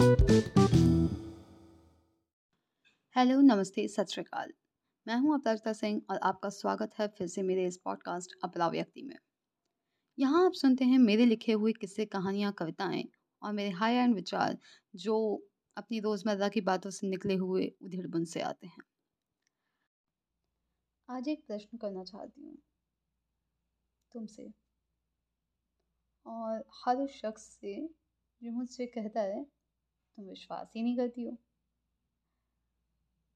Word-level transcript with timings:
Hello, 0.00 0.16
नमस्ते, 3.40 3.88
सत 3.88 4.08
श्रीकाल 4.08 4.52
मैं 5.08 5.16
हूँ 5.16 5.34
अपराजिता 5.34 5.72
सिंह 5.72 6.02
और 6.10 6.18
आपका 6.18 6.48
स्वागत 6.48 6.90
है 6.98 7.08
फिर 7.08 7.26
से 7.26 7.42
मेरे 7.42 7.66
इस 7.66 7.76
पॉडकास्ट 7.76 8.32
अपरा 8.44 8.68
व्यक्ति 8.68 9.02
में। 9.02 9.16
यहाँ 10.18 10.46
आप 10.46 10.52
सुनते 10.52 10.84
हैं 10.84 10.98
मेरे 10.98 11.26
लिखे 11.26 11.52
हुए 11.52 11.72
किस्से, 11.72 12.06
कहानियाँ, 12.06 12.52
कविताएँ 12.52 13.04
और 13.42 13.52
मेरे 13.52 13.70
हाई 13.70 13.94
एंड 13.94 14.14
विचार 14.14 14.58
जो 14.96 15.46
अपनी 15.76 16.00
रोज़मर्रा 16.00 16.48
की 16.48 16.60
बातों 16.60 16.90
से 16.90 17.06
निकले 17.06 17.34
हुए 17.34 17.72
उधेड़ 17.82 18.06
बुन 18.06 18.24
से 18.24 18.40
आते 18.40 18.66
हैं। 18.66 18.82
आज 21.10 21.28
एक 21.28 21.46
प्रश्न 21.46 21.78
करना 21.78 22.04
चाहती 22.04 22.42
हूँ 22.42 22.58
तुमसे। 24.12 24.52
और 26.26 26.64
हर 26.84 27.06
शख्स 27.06 27.42
से 27.42 27.88
जो 28.42 28.52
मुझसे 28.52 28.86
कहता 28.86 29.20
है 29.20 29.59
तुम 30.18 30.24
विश्वास 30.24 30.72
ही 30.76 30.82
नहीं 30.82 30.96
करती 30.96 31.24
हो। 31.24 31.36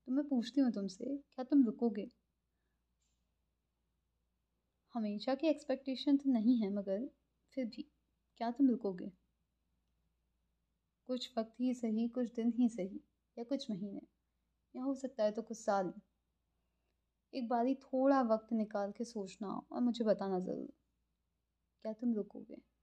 तो 0.09 0.13
मैं 0.13 0.25
पूछती 0.29 0.61
हूँ 0.61 0.71
तुमसे, 0.73 1.05
क्या 1.05 1.45
तुम 1.45 1.65
रुकोगे? 1.65 2.11
हमेशा 4.95 5.35
की 5.35 5.47
एक्सपेक्टेशन 5.47 6.17
तो 6.17 6.31
नहीं 6.31 6.57
है, 6.59 6.71
मगर 6.71 7.09
फिर 7.57 7.65
भी, 7.67 7.83
क्या 8.39 8.51
तुम 8.51 8.71
रुकोगे? 8.71 9.13
कुछ 11.09 11.31
वक्त 11.39 11.61
ही 11.61 11.75
सही, 11.75 12.09
कुछ 12.09 12.35
दिन 12.35 12.53
ही 12.59 12.69
सही, 12.69 13.01
या 13.37 13.45
कुछ 13.45 13.71
महीने, 13.71 14.01
या 14.75 14.83
हो 14.83 14.95
सकता 14.95 15.25
है 15.25 15.33
तो 15.33 15.43
कुछ 15.43 15.59
साल। 15.59 15.93
एक 17.33 17.49
बारी 17.49 17.75
थोड़ा 17.75 18.21
वक्त 18.23 18.53
निकाल 18.53 18.93
के 18.93 19.05
सोचना 19.05 19.49
और 19.73 19.81
मुझे 19.81 20.05
बताना 20.05 20.39
ज़रूर। 20.39 20.73
क्या 21.85 21.93
तुम 21.93 22.15
रुकोगे? 22.15 22.74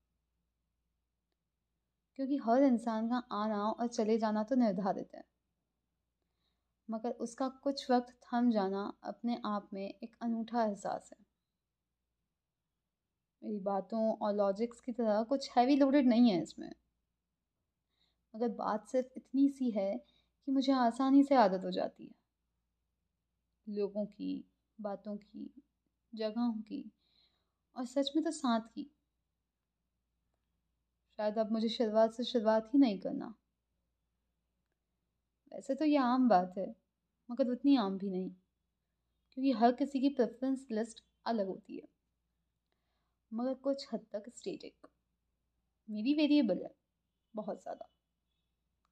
क्योंकि 2.21 2.37
हर 2.37 2.63
इंसान 2.63 3.09
का 3.09 3.17
आना 3.31 3.63
और 3.63 3.87
चले 3.87 4.17
जाना 4.17 4.43
तो 4.43 4.55
निर्धारित 4.55 5.09
है। 5.15 5.23
मगर 6.89 7.11
उसका 7.11 7.47
कुछ 7.47 7.91
वक्त 7.91 8.13
थम 8.23 8.51
जाना 8.51 8.93
अपने 9.03 9.41
आप 9.45 9.69
में 9.73 9.93
एक 10.03 10.15
अनूठा 10.21 10.63
एहसास 10.63 11.09
है। 11.13 11.25
मेरी 13.43 13.59
बातों 13.59 14.13
और 14.13 14.35
लॉजिक्स 14.35 14.81
की 14.81 14.91
तरह 14.91 15.23
कुछ 15.23 15.51
हैवी 15.57 15.75
लोडेड 15.75 16.07
नहीं 16.07 16.31
है 16.31 16.41
इसमें। 16.41 16.71
मगर 18.35 18.49
बात 18.49 18.87
सिर्फ़ 18.87 19.07
इतनी 19.17 19.49
सी 19.49 19.71
है 19.71 19.97
कि 20.45 20.51
मुझे 20.51 20.73
आसानी 20.73 21.23
से 21.23 21.35
आदत 21.35 21.65
हो 21.65 21.71
जाती 21.71 22.05
है। 22.05 22.15
लोगों 23.75 24.05
की, 24.05 24.49
बातों 24.81 25.17
की, 25.17 25.63
जगहों 26.15 26.53
की 26.53 26.91
और 27.75 27.85
सच 27.85 28.11
में 28.15 28.25
तो 28.25 28.31
साथ 28.31 28.59
की। 28.59 28.91
शायद 31.21 31.37
अब 31.37 31.51
मुझे 31.51 31.67
शुरुआत 31.69 32.13
से 32.13 32.23
शुरुआत 32.23 32.69
ही 32.73 32.79
नहीं 32.79 32.97
करना। 32.99 33.25
वैसे 35.51 35.75
तो 35.75 35.85
ये 35.85 35.97
आम 35.97 36.27
बात 36.29 36.53
है, 36.57 36.65
मगर 37.29 37.49
उतनी 37.49 37.75
आम 37.75 37.97
भी 37.97 38.09
नहीं, 38.09 38.29
क्योंकि 39.31 39.51
हर 39.51 39.71
किसी 39.71 39.99
की 39.99 40.09
प्रेफरेंस 40.09 40.65
लिस्ट 40.71 41.03
अलग 41.25 41.47
होती 41.47 41.77
है। 41.77 41.87
मगर 43.31 43.53
कुछ 43.53 43.87
हद 43.93 44.05
तक 44.13 44.29
स्टेटिक 44.35 44.87
मेरी 45.87 46.13
वेरिएबल 46.13 46.63
है, 46.63 46.71
बहुत 47.33 47.61
ज़्यादा। 47.61 47.89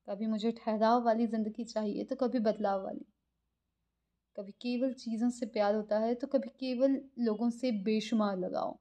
कभी 0.07 0.27
मुझे 0.27 0.52
ठहराव 0.52 1.03
वाली 1.05 1.27
ज़िंदगी 1.27 1.63
चाहिए 1.63 2.03
तो 2.03 2.16
कभी 2.16 2.39
बदलाव 2.39 2.83
वाली। 2.83 3.05
कभी 4.35 4.52
केवल 4.52 4.94
चीज़ों 4.94 5.30
से 5.30 5.45
प्यार 5.45 5.75
होता 5.75 6.00
है 6.00 6.13
तो 6.16 6.27
कभी 6.27 6.50
केवल 6.50 7.00
लोगों 7.19 7.50
से 7.50 7.72
बेशुमार 7.83 8.38
लगाओ 8.38 8.80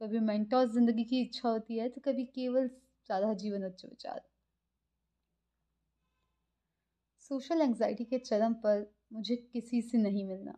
कभी 0.00 0.18
मेंटोर 0.20 0.66
ज़िंदगी 0.68 1.04
की 1.04 1.20
इच्छा 1.20 1.48
होती 1.48 1.78
है 1.78 1.88
तो 1.88 2.00
कभी 2.00 2.24
केवल 2.34 2.68
ज़्यादा 2.68 3.32
जीवन 3.34 3.64
उच्च 3.64 3.84
विचार। 3.84 4.20
सोशल 7.20 7.60
एंग्जाइटी 7.62 8.04
के 8.04 8.18
चरम 8.18 8.54
पर 8.64 8.86
मुझे 9.12 9.36
किसी 9.36 9.80
से 9.82 9.98
नहीं 9.98 10.24
मिलना 10.24 10.54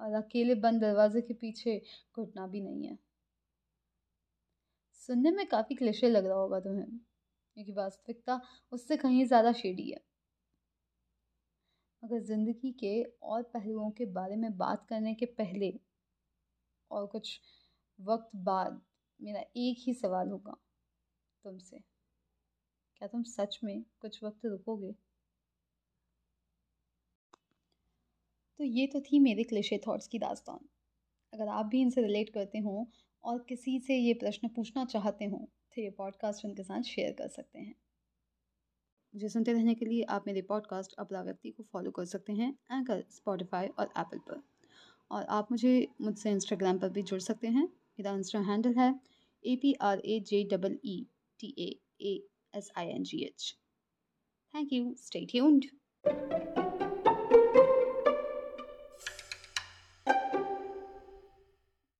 और 0.00 0.14
अकेले 0.14 0.54
बंद 0.56 0.80
दरवाजे 0.80 1.20
के 1.20 1.34
पीछे 1.34 1.80
घुटना 2.16 2.46
भी 2.46 2.60
नहीं 2.60 2.86
है। 2.86 2.98
सुनने 5.00 5.30
में 5.30 5.46
काफ़ी 5.46 5.74
क्लिशे 5.74 6.08
लग 6.08 6.26
रहा 6.26 6.38
होगा 6.38 6.60
तुम्हें, 6.60 6.86
क्योंकि 7.56 7.72
वास्तविकता 7.72 8.40
उससे 8.72 8.96
कहीं 8.96 9.24
ज़्यादा 9.26 9.52
शेडी 9.54 9.90
है। 9.90 10.00
मगर 12.02 12.20
ज़िंदगी 12.24 12.72
के 12.80 13.02
और 13.24 13.42
पहलुओं 13.54 13.90
के 13.90 14.06
बारे 14.12 14.36
में 14.36 14.56
बात 14.58 14.86
करने 14.88 15.14
के 15.14 15.26
पहले 15.38 15.72
और 16.90 17.06
कुछ 17.06 17.38
वक्त 17.98 18.36
बाद 18.36 18.80
मेरा 19.20 19.40
एक 19.56 19.76
ही 19.80 19.94
सवाल 19.94 20.28
होगा 20.28 20.56
तुमसे। 21.44 21.78
क्या 22.96 23.08
तुम 23.08 23.22
सच 23.22 23.58
में 23.64 23.84
कुछ 24.00 24.22
वक्त 24.24 24.46
रुकोगे? 24.46 24.92
तो 28.60 28.64
ये 28.64 28.86
तो 28.86 29.00
थी 29.00 29.18
मेरे 29.18 29.44
क्लिशे 29.44 29.78
थॉट्स 29.86 30.06
की 30.08 30.18
दास्तान। 30.18 30.68
अगर 31.32 31.48
आप 31.48 31.66
भी 31.66 31.80
इनसे 31.80 32.02
रिलेट 32.02 32.30
करते 32.30 32.58
हो 32.58 32.90
और 33.24 33.44
किसी 33.48 33.78
से 33.80 33.96
ये 33.96 34.14
प्रश्न 34.14 34.48
पूछना 34.48 34.84
चाहते 34.84 35.24
हो 35.24 35.38
तो 35.76 35.82
ये 35.82 35.90
पॉडकास्ट 35.90 36.44
उनके 36.44 36.62
साथ 36.62 36.82
शेयर 36.82 37.12
कर 37.12 37.28
सकते 37.28 37.58
हैं। 37.58 37.74
मुझे 39.14 39.28
सुनते 39.28 39.52
रहने 39.52 39.74
के 39.74 39.84
लिए 39.84 40.02
आप 40.02 40.24
मेरे 40.26 40.42
पॉडकास्ट 40.42 40.94
अपना 40.98 41.22
व्यक्ति 41.22 41.50
को 41.50 41.62
फॉलो 41.62 41.90
कर 41.90 42.04
सकते 42.04 42.32
हैं 42.32 42.52
एंकर 42.72 43.04
स्पॉटिफाई 43.10 43.66
और 43.68 43.92
एप्पल 43.98 44.18
पर। 44.18 44.42
और 45.10 45.24
आप 45.24 45.48
मुझे, 45.50 45.88
मुझसे 46.00 46.30
इंस्टाग्राम 46.30 46.78
पर 46.78 46.88
भी 46.88 47.02
जुड़ 47.02 47.20
सकते 47.20 47.48
हैं। 47.48 47.68
मेरा 47.98 48.12
इंस्टा 48.16 48.40
हैंडल 48.50 48.74
है. 48.78 48.88
A 49.44 49.54
P 49.62 49.72
R 49.88 50.00
A 50.04 50.18
J 50.28 50.42
double 50.50 50.78
E 50.84 50.96
T 51.40 51.54
A 51.58 51.68
A 52.10 52.14
S 52.58 52.70
I 52.78 52.88
N 52.90 53.02
G 53.10 53.22
H 53.24 53.54
thank 54.54 54.72
you 54.72 54.94
stay 54.98 55.24
tuned 55.30 55.64